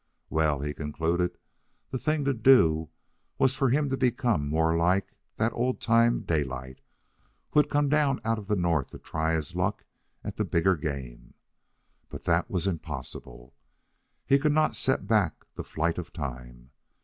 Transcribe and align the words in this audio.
Well, 0.31 0.61
he 0.61 0.73
concluded, 0.73 1.37
the 1.91 1.99
thing 1.99 2.25
to 2.25 2.33
do 2.33 2.89
was 3.37 3.53
for 3.53 3.69
him 3.69 3.87
to 3.89 3.95
become 3.97 4.49
more 4.49 4.75
like 4.75 5.13
that 5.35 5.53
old 5.53 5.79
time 5.79 6.21
Daylight 6.23 6.81
who 7.51 7.59
had 7.59 7.69
come 7.69 7.87
down 7.87 8.19
out 8.25 8.39
of 8.39 8.47
the 8.47 8.55
North 8.55 8.87
to 8.89 8.97
try 8.97 9.33
his 9.33 9.53
luck 9.55 9.85
at 10.23 10.37
the 10.37 10.43
bigger 10.43 10.75
game. 10.75 11.35
But 12.09 12.23
that 12.23 12.49
was 12.49 12.65
impossible. 12.65 13.53
He 14.25 14.39
could 14.39 14.53
not 14.53 14.75
set 14.75 15.05
back 15.05 15.45
the 15.53 15.63
flight 15.63 15.99
of 15.99 16.11
time. 16.11 16.71